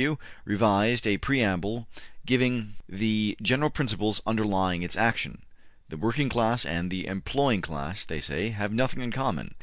[0.00, 0.16] W.
[0.46, 1.86] revised a preamble
[2.24, 5.42] giving the general principles underlying its action.
[5.92, 9.56] ``The working class and the employing class,'' they say, ``have nothing in common.